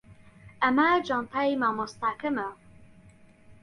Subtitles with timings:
[0.63, 2.49] ئەمە جانتای مامۆستاکەمە.